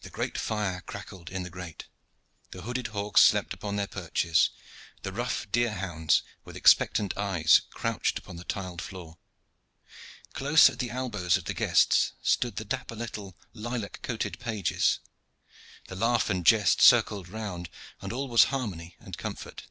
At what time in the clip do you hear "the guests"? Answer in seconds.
11.44-12.12